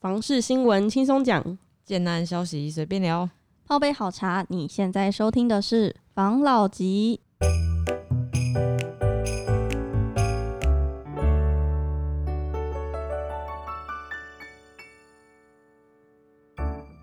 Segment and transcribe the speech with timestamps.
[0.00, 3.28] 房事新闻轻松讲，简单消息随便聊。
[3.66, 7.20] 泡杯好茶，你现在收听的是房老吉。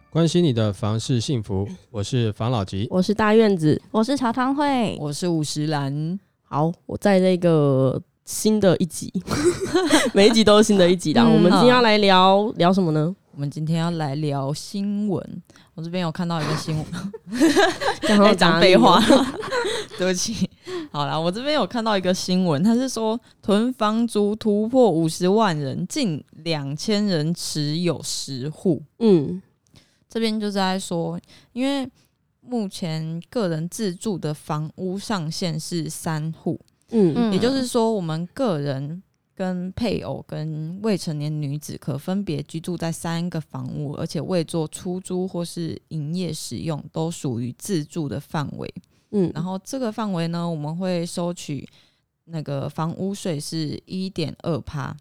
[0.10, 2.88] 关心你的房事幸福，我是房老吉。
[2.90, 3.82] 我是大院子。
[3.92, 9.12] 我是茶汤会，我是五十兰，好，我在这个新的一集，
[10.14, 11.24] 每一集都是新的一集啦。
[11.24, 13.16] 嗯我们今天要来聊聊什么呢？
[13.34, 15.44] 我们今天要来聊新闻。
[15.76, 16.86] 我这边有看到一个新闻，
[18.02, 19.00] 讲在讲废话，
[19.98, 20.50] 对不起。
[20.92, 28.82] 好啦，我这边有看到一个新闻，他是说囤房族突破五十万人，近两千人持有十户。
[29.00, 29.42] 嗯
[30.10, 31.20] 这边就是在说，
[31.52, 31.88] 因为
[32.40, 36.58] 目前个人自住的房屋上限是三户，
[36.92, 39.02] 嗯嗯也就是说，我们个人
[39.34, 48.74] 跟配偶跟未成年女子可分别居住在三个房屋，而且未做出租或是营业使用，都属于自住的范围。
[49.12, 51.68] 嗯，然后这个范围呢，我们会收取
[52.26, 54.96] 那个房屋税是一点二趴。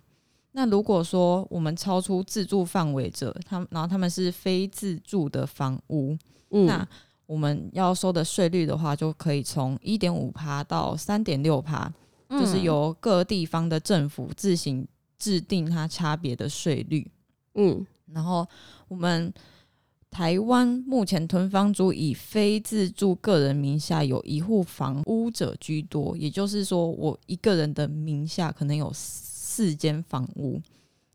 [0.53, 6.17] 那如果说我们超出自住范围者，他们然后他们是非自住的房屋，
[6.51, 6.89] 嗯那
[7.27, 11.93] 我们要收的税率的话，就可以从一点五趴到三点六趴，
[12.29, 14.87] 就是由各地方的政府自行
[15.19, 17.11] 制定它差别的税率。
[17.55, 18.47] 嗯然后
[18.89, 19.33] 我们
[20.11, 30.61] 台湾目前囤房族以非自住个人名下有一户房屋者居多，也就是说，我一个人的名下可能有四间房屋，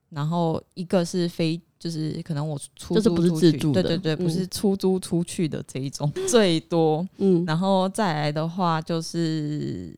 [0.10, 7.08] 然后一个是非，就是可能我出租出去对对对，嗯不是出租出去的这一种最多。
[7.18, 9.98] 嗯然后再来的话就是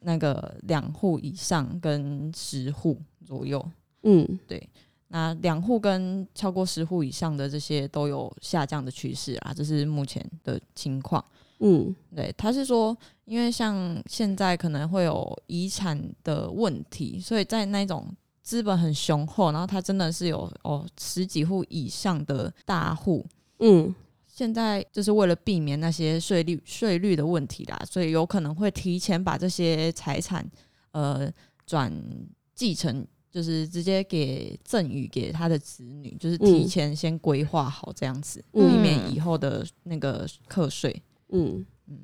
[0.00, 3.62] 那个两户以上跟十户左右，
[4.04, 4.68] 嗯对
[5.08, 11.24] 那两户跟超过十户以上的这些都有下降的趋势啊，这是目前的情况。
[11.60, 18.06] 嗯对，他是说，因为像现在可能会有遗产的问题，所以在那种
[18.48, 23.26] 资本很雄厚，然后他真的是有哦十几户以上的大户，
[23.58, 23.94] 嗯。
[24.26, 30.48] 现在就是为了避免那些税率税率的问题啦，所以有可能会提前把这些财产
[30.92, 31.30] 呃
[31.66, 31.92] 转
[32.54, 38.66] 继承，就是直接给赠与给他的子女，就是提嗯前先规划好这样子，嗯。
[38.66, 41.02] 避免以后的那个课税。
[41.32, 41.66] 嗯。
[41.88, 41.98] 嗯，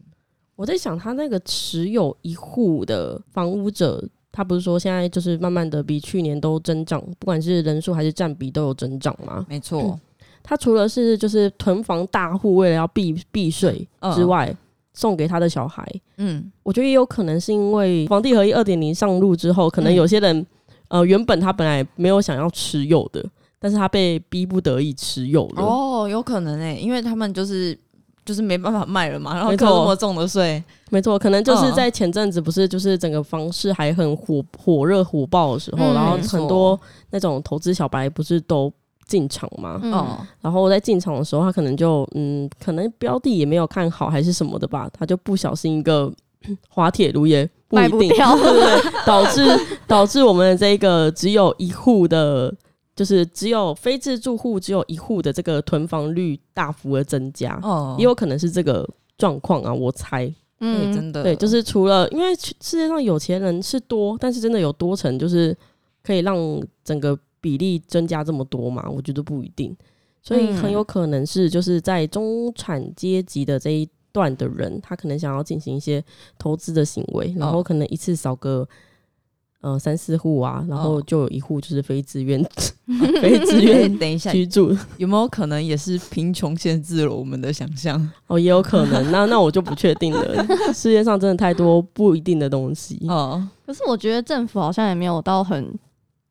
[0.56, 4.06] 我在想，他那个持有一户的房屋者，
[4.36, 9.46] 他不是说现在就是慢慢的比去年都增长，不管是人数还是占比都有增长吗？
[9.48, 9.96] 没错，
[10.42, 14.52] 他除了是就是囤房大户为了要避避税嗯之外，
[14.92, 15.86] 送给他的小孩，
[16.16, 20.44] 嗯我觉得也有可能是因为房地合一二点零上路之后，可能嗯有些人、
[20.88, 23.24] 呃原本他本来没有想要持有的，
[23.60, 25.62] 但是他被逼不得已持有了。
[25.62, 27.78] 哦，有可能诶、因为他们就是
[28.24, 31.74] 就是没办法卖了嘛，然后扣那么重的税，没错，可能就是嗯。
[31.74, 36.78] 在前阵子不是就是整个房市还很火火热火爆的时候，嗯然后很多
[37.10, 38.72] 那种投资小白不是都
[39.06, 39.80] 进场嘛？
[40.40, 46.10] 然后在进场的时候，他可能就嗯，可能标的也没有看好还是什么的吧，他就不小心一个
[46.70, 48.34] 滑铁卢也不卖一定，不掉。
[48.36, 48.92] 对不对？
[49.04, 52.54] 导致导致我们这个只有一户的，
[52.94, 58.88] 就是只有非自住户只有一户的这个囤房率大幅的增加，哦，也有可能是这个
[59.18, 60.26] 状况啊，我猜。
[60.26, 65.54] 对，嗯，真的，对，就是除了因为世界上有钱人是多，但是真的有多成就是
[66.02, 66.38] 可以让
[66.84, 68.88] 整个比例增加这么多嘛？
[68.88, 69.76] 我觉得不一定，
[70.22, 76.02] 所以很有可能是就是在中产阶级的这一段的人，他可能想要进行一些
[76.38, 78.66] 投资的行为，然后可能一次扫个。
[79.64, 82.38] 呃，三四户啊，然后哦就有一户就是非自愿、
[83.22, 87.98] 非自愿等一下，居住， 有没有可能也是贫穷限制了我们的想象？
[88.28, 89.10] 哦，也有可能。
[89.10, 90.46] 那那我就不确定了。
[90.74, 93.00] 世界上真的太多不一定的东西。
[93.08, 95.72] 哦，可是我觉得政府好像也没有到很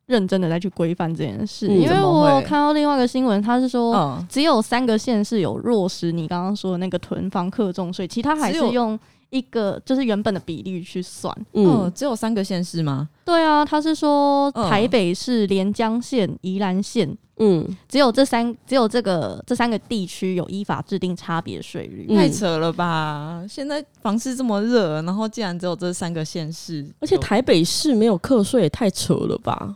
[0.05, 3.95] 认真的在去规范这件事，嗯因为我有看到另外一个新闻，他是说。
[3.95, 8.99] 嗯，只有三个县市有落实你刚刚说的那个囤房克重税，其他还是用
[9.33, 11.35] 一个就是原本的比例去算。
[11.53, 13.09] 嗯哦，只有三个县市吗？
[13.25, 22.05] 对啊，他是说嗯台北市、连江县、宜兰县，嗯，只有这三只有这个这三个地区有依法制定差别税率。
[22.09, 23.43] 嗯太扯了吧！
[23.49, 29.75] 现在房市这么热，然后竟然只有这三个县市，而且台北市没有课税，也太扯了吧？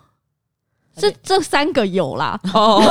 [0.98, 2.82] 这这三个有啦，哦，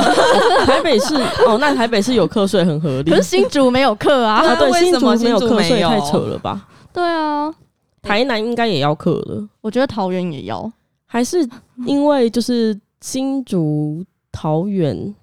[0.65, 1.15] 台北市
[1.47, 4.37] 哦，那台北市有课税很合理可是新竹没有课啊。
[4.37, 4.55] 啊。
[4.55, 6.69] 对，为新竹什么没有课税，太扯了吧？
[6.93, 7.53] 对啊，
[8.01, 10.73] 台南应该也要课了，我觉得桃园也要。
[11.05, 11.49] 还是
[11.87, 15.15] 因为就是新竹桃园，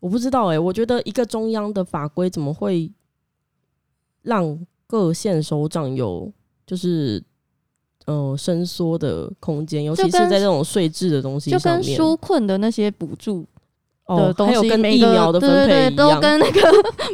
[0.00, 2.90] 我不知道哎、我觉得一个中央的法规怎么会
[4.22, 6.30] 让各县首长有
[6.66, 7.22] 就是
[8.08, 13.42] 呃伸缩的空间，尤其是在这种税制的东西就跟纾困的那些补助
[14.06, 16.60] 的哦，东西，还有跟疫苗的分配一样，跟那个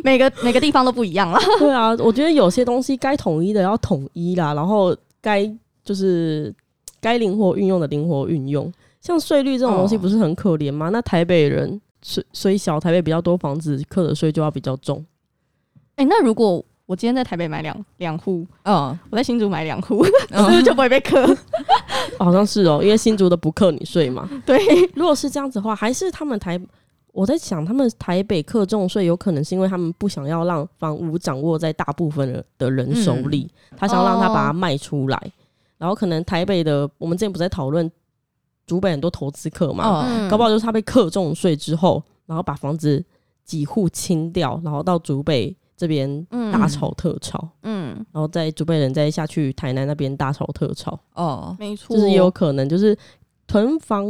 [0.05, 1.41] 每个每个地方都不一样啦。
[1.59, 5.45] 对啊，我觉得有些东西该统一的要统一啦，然后该
[5.85, 6.55] 就是
[7.01, 8.73] 该灵活运用的灵活运用。
[9.01, 10.91] 像税率这种东西哦不是很可怜吗？
[10.91, 15.05] 那台北人虽虽小，台北比较多房子，课的税就要比较重。
[15.97, 21.25] 哎、那如果我今天在台北买两两户，嗯，我在新竹买两户，是嗯不是就不会被克？
[22.19, 24.29] 好像是哦，因为新竹的不克你税嘛。
[24.45, 24.59] 对，
[24.95, 26.61] 如果是这样子的话，还是他们台，
[27.13, 35.33] 我在想，他们台北克重税有可能是因为他们不想要让房屋掌握在大部分的的人手里，他想要让他把它卖出来。
[35.79, 37.91] 然后可能台北的，我们之前不是在讨论
[38.67, 43.03] 竹北很多投资客嘛，嗯搞不好就是他被克重税之后，然后把房子
[43.43, 46.53] 几户清掉，然后到竹北这边嗯。
[46.53, 50.99] 大炒特炒，嗯，然后在竹北人再下去台南那边大炒特炒。
[51.15, 52.97] 哦，没错，就是也有可能，就是
[53.47, 54.07] 囤房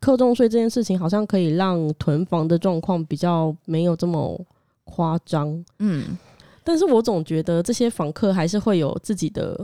[0.00, 4.40] 克重税这件事情，好像可以让囤房的状况比较没有这么
[4.84, 5.64] 夸张。
[5.78, 6.16] 嗯，
[6.64, 9.56] 但是我总觉得这些房客还是会有自己的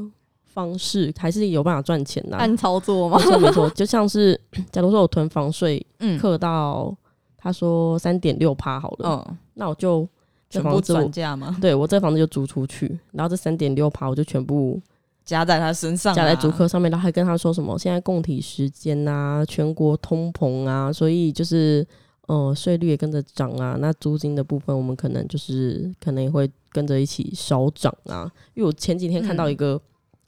[0.44, 3.18] 方式，还是有办法赚钱的、按操作吗？
[3.18, 3.24] 没？
[3.24, 4.38] 错没错，就像是
[4.70, 6.94] 假如说我囤房税嗯，课到
[7.36, 10.06] 他说三点六趴好了，嗯，那我就
[10.48, 11.56] 这全部房子转嫁吗？
[11.60, 14.80] 对我这房子就租出去，然后这三点六趴我就全部
[15.24, 21.86] 加在他身上啊，加在租客上面，然后还跟他说什么现在供体时间啊，全国通膨啊，所以就是
[22.26, 28.30] 呃税率也跟着涨啊，那租金的部分我们可能就是可能也会跟着一起少涨啊。
[28.54, 29.78] 因为我前几天看到一个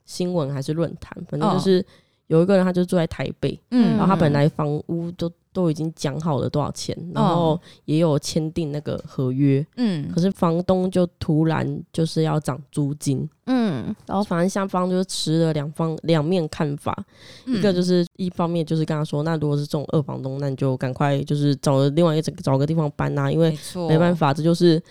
[0.05, 1.83] 新闻还是论坛，反正就是
[2.31, 10.09] 有一个人他就住在台北，嗯，然后他本来房屋都都已经讲好了多少钱，然后也有签订那个合约，嗯。
[10.15, 16.97] 可是房东就突然就是要涨租金，嗯，然后反正下方就是持了两方两面看法，
[17.45, 23.53] 嗯一个就是一方面就是跟他说，那如果是这种二房东，那你就赶快就是找个另外一个找个地方搬啊，因为，
[23.89, 24.81] 没办法，这就是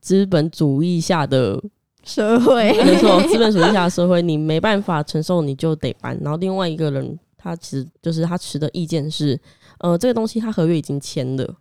[0.00, 1.62] 资本主义下的，
[2.08, 6.18] 社会 没错，资本主义下的社会，你没办法承受，你就得搬。
[6.22, 9.38] 然后另外一个人，他其实就是他持的意见是，
[9.80, 11.54] 呃，这个东西他合约已经签了。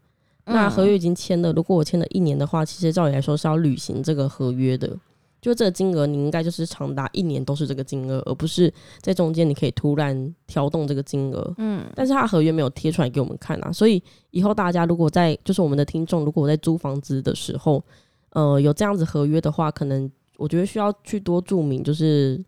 [0.45, 4.97] 那合约已经签了，如果我签了一年的话，其实照理来说是要履行这个合约的。
[5.39, 11.53] 就这个金额，你应该就是长达一年都是这个金额，而不是在中间你可以突然调动这个金额。
[11.57, 14.01] 嗯但是他合约没有贴出来给我们看啊，所以
[14.31, 17.81] 以后大家如果在就是我们的听众，如果在租房子的时候，
[18.31, 22.43] 呃，有这样子合约的话，可能我觉得需要去多注明就是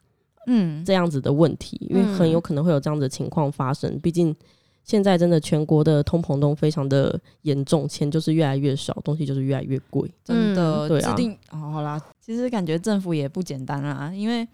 [0.47, 4.00] 嗯，这样子的问题，因为很有可能会有这样子的情况发生。
[4.00, 4.36] 毕竟
[4.83, 10.09] 现在真的全国的通膨都非常的严重，钱就是越来越少，东西就是越来越贵。
[10.24, 14.47] 真的、嗯对啊制定、哦、好啦，其实感觉政府也不简单啦，因为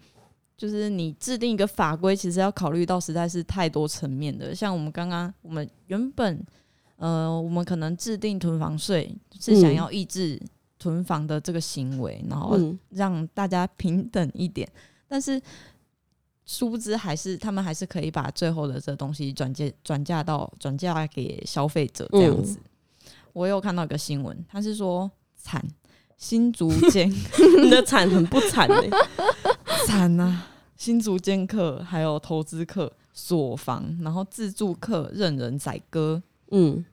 [0.56, 4.54] 就是你制定一个法规，其实要考虑到实在是太多层面的。
[4.54, 6.42] 像我们刚刚，我们原本
[6.96, 10.40] 呃，我们可能制定囤房税是想嗯要抑制
[10.78, 14.68] 囤房的这个行为，然后嗯，让大家平等一点，
[15.08, 15.40] 但是。
[16.48, 22.60] 殊不知，还是他们还是可以把最后的这东西转借转嫁到转嫁给消费者这样嗯子。
[23.32, 25.60] 我有看到一个新闻，他是说惨
[26.16, 27.10] 新竹间
[27.64, 28.96] 你的惨很不惨欸呢、
[29.88, 30.46] 惨啊，
[30.76, 36.22] 新竹间客还有投资客锁房，然后自住客任人宰割。
[36.52, 36.84] 嗯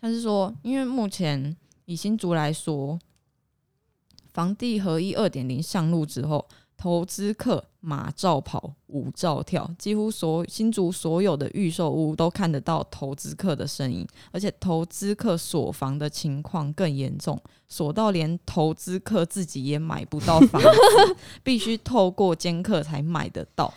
[0.00, 1.56] 他是说，因为目前
[1.88, 2.98] 以新竹来说，
[4.34, 20.60] 房地合一二点零上路之后，投资客马照跑，舞照跳，几乎所新竹所有的预售屋都看得到投资客的身影，而且投资客锁房的情况更严重，锁到连投资客自己也买不到房，
[21.42, 23.72] 必须透过监客才买得到。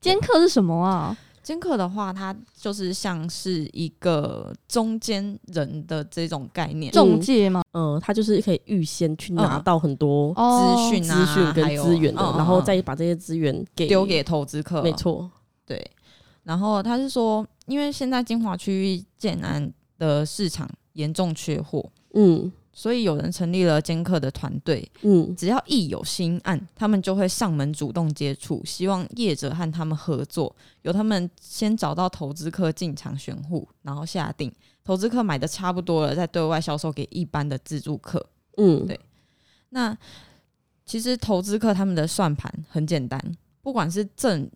[0.00, 1.18] 监客是什么啊？
[1.48, 7.62] 监客的话，它就是像是一个中间人的这种概念，中介吗？
[7.72, 14.82] 呃，他就是可以预先去拿嗯到很多哦资讯啊，资讯跟资源的，嗯然后嗯再把这些资源给丢给投资客。
[14.82, 15.30] 没错，
[15.64, 15.90] 对。
[16.42, 25.34] 然后他是说，因为现在金华区域建安的市场严重缺货，嗯所以有人成立了监客的团队，嗯。
[25.34, 34.52] 只要一有新案，他们就会上门主动接触，希望业者和他们合作，由他们先找到投资客进场选户，然后下定，
[34.84, 38.24] 投资客买的差不多了，再对外销售给一般的自助客。
[38.58, 39.00] 嗯，对。
[39.70, 39.98] 那
[40.86, 43.20] 其实投资客他们的算盘很简单，
[43.60, 44.48] 不管是正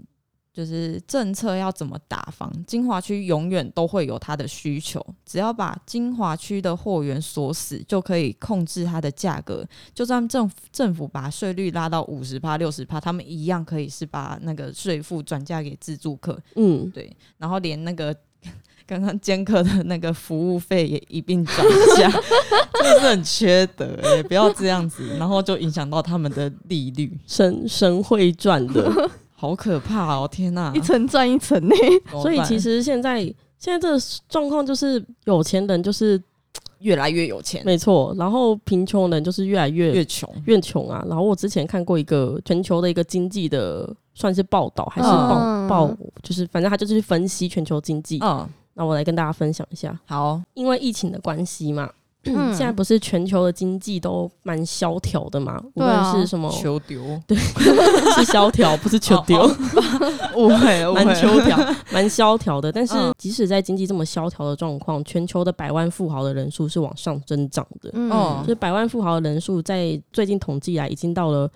[0.53, 9.67] 就是政策要怎么打房，金华区永远都会有它的需求，只要把金华区的货源锁死，就可以控制它的价格。
[9.95, 18.15] 就算政府政府把税率拉到五十趴、六十趴，他们一样可以是把那个税负转嫁给自住客，嗯，对，然后连那个。
[18.85, 21.55] 刚刚兼客的那个服务费也一并涨
[21.97, 22.11] 价，
[22.75, 29.11] 真的是很缺德哎、不要这样子，然后就影响到他们的利率，神神会赚的。
[29.43, 30.29] 好可怕哦！
[30.31, 31.75] 天哪，一层赚一层呢。
[32.23, 33.21] 所以其实现在
[33.59, 36.21] 现在这个状况就是有钱人就是
[36.79, 41.05] 越来越有钱，没错，然后贫穷人就是越来越越穷，越穷啊。
[41.09, 48.21] 然后我之前看过一个全球的一个经济的算是报道还是报、嗯报，就是反正他就是去分析全球经济。
[48.23, 51.91] 嗯，那我来跟大家分享一下，好，因为疫情的关系嘛。
[52.31, 55.61] 嗯现在不是全球的经济都蛮萧条的嘛？
[55.75, 59.41] 无对啊论是什么求丢， 对是萧条，不是求丢。
[59.41, 59.51] 哦
[60.37, 62.71] 误会误蛮会， 萧条，蛮萧条的。
[62.71, 67.91] 但是嗯即使在经济这么萧条的状况，全球的百万富豪的人数是往上增长的。
[67.95, 71.51] 嗯哦就是百万富豪的人数在最近统计来已经到了，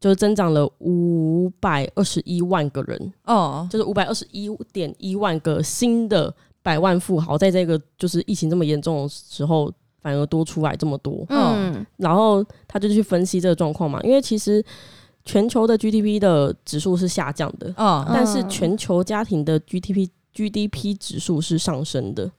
[0.00, 9.70] 就是增长了五百二十一万个人，哦，就是五百二十一点一万个新的百万富豪，在这个就是疫情这么严重的时候。
[10.02, 14.62] 反而多出来这么多，嗯然后他就去分析这个状况嘛，因为其实
[15.24, 22.30] 全球的 GDP 的指数是下降的，嗯但是全球家庭的 GDP GDP 指数是上升的。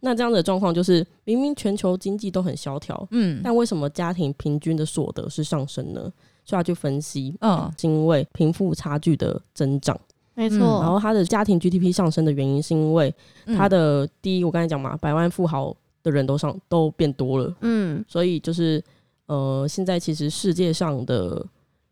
[0.00, 6.00] 那这样的状况就是，明明全球经济都很萧条，嗯但为什么家庭平均的所得是上升呢？
[6.44, 9.98] 所以他去分析，嗯是因为贫富差距的增长。
[10.34, 10.58] 没错。
[10.82, 13.12] 然后他的家庭 GDP 上升的原因，是因为
[13.46, 15.74] 嗯他的第一，我刚才讲嘛，百万富豪
[16.06, 18.04] 的人都上都变多了，嗯。
[18.06, 18.80] 所以就是
[19.26, 21.44] 呃，现在其实世界上的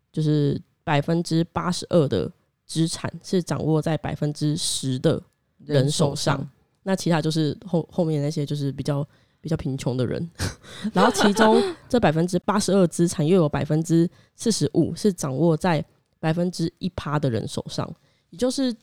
[0.09, 2.31] 就是百分之八十二的
[2.65, 5.21] 资产是掌握在百分之十的
[5.65, 6.49] 人手上，
[6.83, 9.05] 那其他就是后后面那些就是比较
[9.41, 10.29] 比较贫穷的人，
[10.93, 15.83] 然后其中 这百分之八十二资产又有百分之四十五是掌握在
[16.19, 17.93] 百分之一趴的人手上，
[18.29, 18.73] 也就是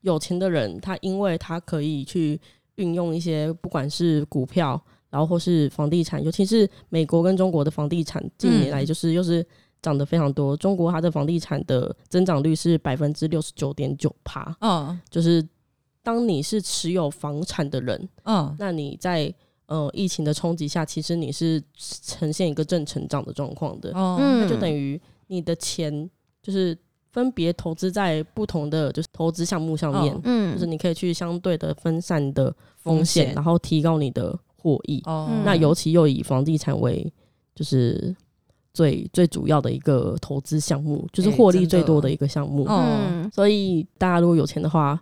[0.00, 2.40] 有钱的人，他因为他可以去
[2.76, 9.46] 运用一些不管是股票，然后或是房地产，尤其是美国跟中国的房地产近年来就是又是
[9.82, 14.98] 涨得非常多，中国它的房地产的增长率是百分之六十九点九趴，嗯。
[15.10, 15.46] 就是
[16.02, 18.54] 当你是持有房产的人，嗯。
[18.58, 19.32] 那你在
[19.66, 24.16] 呃疫情的冲击下，其实你是呈现一个正成长的状况的，哦。
[24.18, 26.08] 那就等于你的钱
[26.42, 26.76] 就是
[27.12, 30.54] 分别投资在不同的就是投资项目上面，嗯。
[30.54, 32.46] 就是你可以去相对的分散的
[32.78, 35.02] 风风险，然后提高你的获益。
[35.44, 37.12] 那尤其又以房地产为
[37.54, 38.14] 就是
[38.72, 42.64] 最最主要的一个投资项目，就是哎获利最多的一个项目。
[42.64, 43.30] 哦嗯。
[43.30, 44.98] 所以大家如果有钱的话，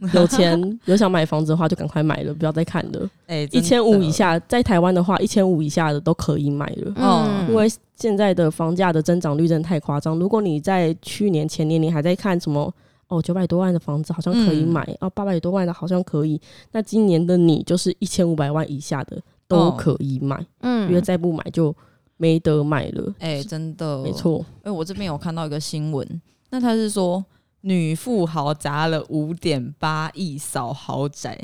[0.14, 3.08] 有钱有想买房子的话，就赶快买了，不要再看了。
[3.26, 6.92] 哎一千五以，下，在台湾的话，一千五以下的都可以买了。
[6.96, 10.18] 嗯因为现在的房价的增长率真的太夸张。
[10.18, 12.72] 如果你在去年、前年你还在看什么
[13.08, 16.40] 哦九百多万的房子好像可以嗯买，哦八百多万的好像可以，
[16.72, 21.74] 那今年的你就是一千五百万以下的都哦可以买，嗯因为再不买就
[22.16, 23.14] 没得买了。
[23.18, 24.10] 哎，真的没。
[24.12, 26.06] 错，哎，我这边有看到一个新闻，
[26.50, 27.22] 那他是说
[27.62, 31.38] 女富豪砸了五点八亿扫豪宅，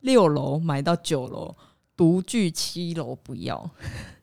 [0.00, 1.54] 六楼买到九楼，
[1.96, 3.70] 独居七楼不要。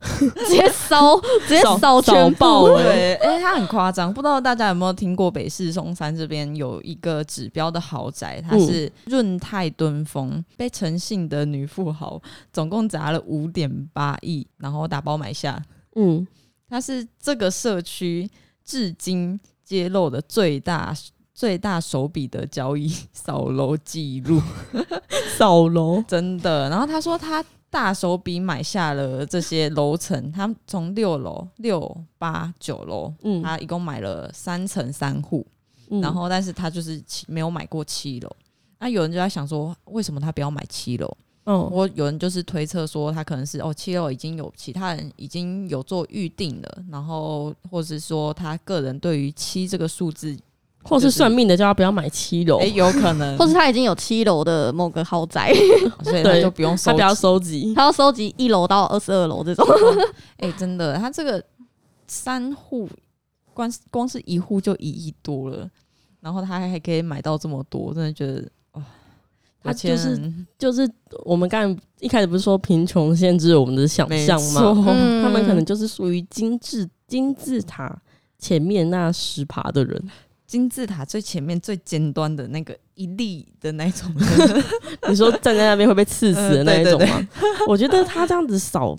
[0.00, 2.68] 直接烧， 直接扫扫全扫爆部。
[2.68, 12.20] 了对，哎、它很夸张，不知道大家有没有听过北市松山这边有一个指标的豪宅，它是润泰敦峰，被诚信的女富豪
[12.52, 15.62] 总共砸了五点八亿，然后打包买下。
[15.96, 16.26] 嗯，
[16.68, 18.30] 它是这个社区
[18.64, 20.94] 至今揭露的最大
[21.40, 24.42] 最大手笔的交易 扫楼记录。
[25.38, 26.68] 扫楼，真的。
[26.68, 35.46] 然后他说他大手笔买下了这些楼层，他从六楼、六八九楼，嗯他一共买了三层三户，
[35.88, 38.30] 嗯然后但是他就是没有买过七楼。
[38.78, 41.10] 那有人就在想说，为什么他不要买七楼？
[41.44, 50.36] 嗯我有人就是推测说，他可能是哦，七楼已经有其他人已经有做预定了，然后或是说他个人对于七这个数字，
[50.82, 55.52] 或是算命的叫他不要买七楼哎、，有可能， 或是他已经有七楼的某个豪宅，
[56.02, 57.74] 所以他就不用收他不要收集。
[57.74, 59.66] 他要收集一楼到二十二楼这种。
[60.38, 61.42] 哎、真的，他这个
[62.06, 62.88] 三户
[63.52, 65.68] 光光是一户就一亿多了，
[66.20, 68.82] 然后他还可以买到这么多，真的觉得哇，
[69.62, 70.90] 他就是就是
[71.24, 74.62] 我们刚才一开始不是说贫穷限制我们的想象吗？
[74.88, 78.00] 嗯 他们可能就是属于金字金字塔
[78.38, 80.02] 前面那十爬的人。
[80.50, 84.12] 金字塔最前面最尖端的那个一粒的那种，
[85.08, 87.24] 你说站在那边会被刺死的那一种吗？
[87.68, 88.98] 我觉得他这样子扫，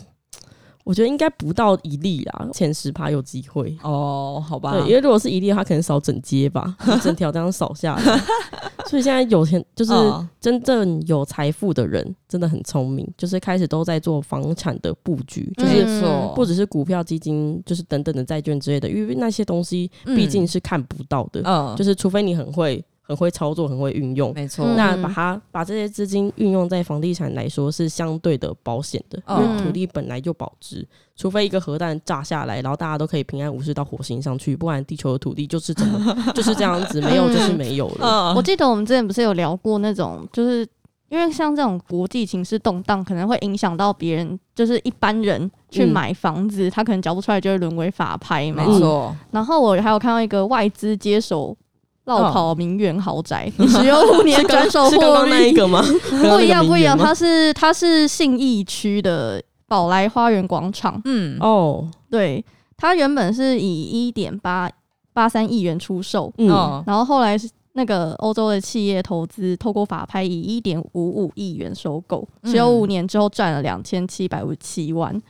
[0.84, 3.76] 我觉得应该不到一例啊，前十趴有机会。
[3.84, 4.74] 哦，好吧。
[4.74, 8.22] 对，因为如果是一例的话，可能扫整街吧， 整条这样扫下来。
[8.90, 10.28] 所以现在有钱就是嗯。
[10.42, 15.86] 真正有财富的人，真的很聪明，就是开始都在做房产的布局，就是
[16.34, 24.34] 不只是股票、基金，就是等等的债券之类的，因为那些东西毕竟是看不到的，嗯，就是除非你很会、很会操作、很会运用。
[24.34, 24.76] 没错，嗯。
[24.76, 29.58] 那把它把这些资金运用在房地产来说是相对的保险的，因嗯。
[29.58, 38.08] 为土地本来就保值，除非一个核弹炸下来，然后大家都可以平安无事到火星上去，不然地球的土地就是怎么就是这样子，没有就是没有了。
[38.32, 38.36] 嗯。
[38.36, 40.66] 我记得我们之前不是有聊过那种，就是
[41.10, 45.90] 因为像这种国际情势动荡，可能会影响到别人，就是一般人去嗯。
[45.90, 48.66] 买房子，他可能缴不出来，就会沦为法拍嘛。
[48.66, 48.80] 没。
[48.80, 51.56] 错，然后我还有看到一个外资接手
[52.06, 53.68] 绕跑名媛豪宅，嗯。
[53.68, 55.84] 使用五年转手获是 刚刚那一，个吗？
[56.10, 62.44] 不一样不一样，他它是它是信义区的宝来花园广场，嗯，哦，对，
[62.78, 64.70] 它原本是以一点八
[65.14, 72.52] 八三亿元出售，嗯，哦，然后后来是那个欧洲的企业投资，透过法拍以一点五五亿元收购，嗯。
[72.52, 75.22] 只有五年之后赚了两千七百五十七万。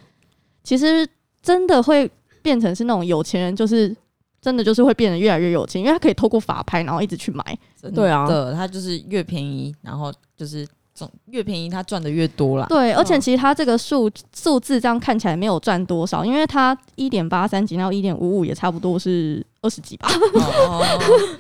[0.64, 1.08] 其实
[1.42, 2.10] 真的会
[2.42, 3.96] 变成是那种有钱人，就是
[4.42, 7.44] 真的就是会变得越来越有钱，因为他可以透过法拍，然后一直去买。
[7.94, 12.66] 对啊的，它就是越便宜，然后就是总越便宜，他赚的越多啦。
[12.68, 20.10] 对，而且嗯其实他这个数数字这样看起来没有赚多少，因为他一点八三几到一点五五也差不多是二十几吧。
[20.68, 20.84] 哦，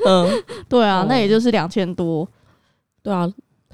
[0.05, 2.27] 嗯， 对啊，哦那也就是两千多，
[3.03, 3.27] 对啊，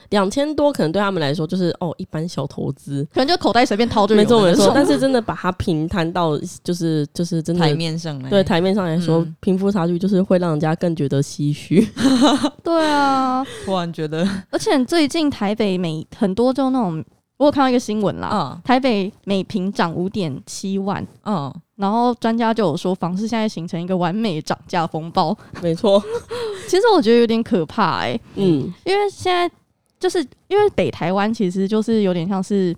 [0.09, 4.71] 两千多可能对他们来说就是哦一般小投资，可能就口袋随便掏就没错没错。
[4.73, 9.35] 但是真的把它平摊到就是就是真的台面上来，对台面上来说，嗯。
[9.39, 11.87] 贫富差距就是会让人家更觉得唏嘘。
[12.63, 17.03] 对啊，突然觉得，而且最近台北每很多就那种，
[17.37, 18.61] 我有看到一个新闻啦，嗯。
[18.63, 25.37] 台北每平涨五点七万，嗯，然后专家就有说房市现在形成一个完美涨价风暴。
[25.61, 26.01] 没错，
[26.67, 29.49] 其实我觉得有点可怕哎、嗯，因为现在
[29.99, 32.75] 就是因为北台湾其实就是有点像是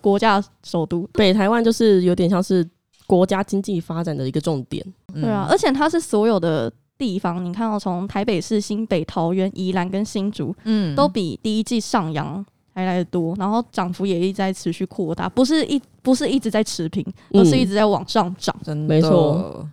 [0.00, 2.68] 国家首都，北台湾就是有点像是
[3.06, 4.84] 国家经济发展的一个重点。
[5.14, 18.54] 嗯对啊，，而且它是所有的地方，你看到从台北市、新北、桃园、宜兰跟新竹，嗯都比第一季上扬还来的多，然后涨幅也一直在持续扩大，不是一不是一直在持平，而是一直在往上涨。
[18.62, 19.66] 真的没错，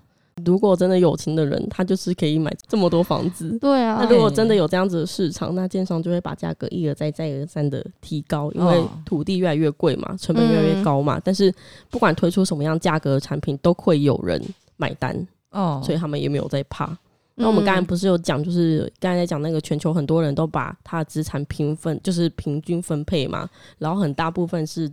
[0.43, 3.57] 如果真的有钱的人，他就是可以买这么多房子。
[3.59, 11.21] 对啊那，如果真的有这样子的市场，那建商就会把价格一而再、再而三的提高，因为哦土地越来越贵嘛，成本越来越高嘛。
[11.23, 11.53] 但是
[11.89, 14.41] 不管推出什么样价格的产品，都会有人
[14.75, 15.15] 买单，
[15.51, 16.97] 哦，所以他们也没有在怕。
[17.35, 24.91] 那我们刚才不是有讲，就是刚才在讲那个全球很多人都把他的资产平分，就是平均分配嘛，然后很大部分是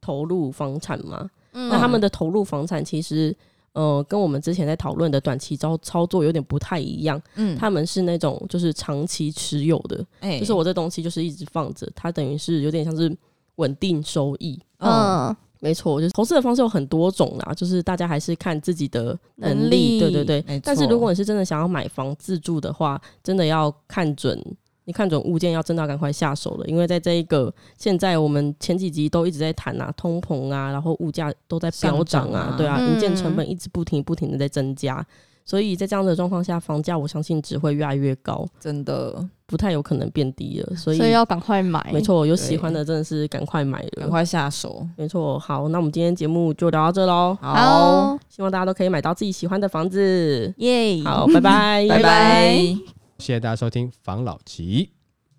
[0.00, 1.28] 投入房产嘛。
[1.52, 3.34] 嗯那他们的投入房产其实，
[3.74, 7.20] 呃，跟我们之前在讨论的短期操操作有点不太一样。
[7.36, 13.14] 嗯，他们是那种就是长期持有的，哎就是我这东西就是一直放着，它等于是有点像是
[13.56, 14.58] 稳定收益。
[14.78, 20.44] 嗯嗯没错，就是投资的方式有很多种啦，就是大家还是看自己的能能力，对对对。
[20.46, 24.38] 没但是如果你是真的想要买房自住的话，真的要看准，
[24.86, 35.04] 你看准物件要真的要赶快下手了，因为在这一个现在我们前几集都一直在谈啊，通膨啊，然后物价都在飙涨啊，啊对啊，嗯营建成本一直不停不停的在增加，
[35.44, 41.90] 所以在这样的状况下，房价我相信只会越来越高，真的不太有可能变低了，所以所以要赶快买。
[41.92, 45.38] 没，错，有喜欢的真的是赶快买了，赶快下手，没错。
[45.38, 50.52] 好，那我们今天节目就聊到这喽，好，希望大家都可以买到自己喜欢的房子。
[50.58, 53.03] 耶，好，拜拜，拜拜。
[53.18, 54.92] 谢谢大家收听防老吉。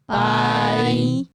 [0.06, 1.35] 拜。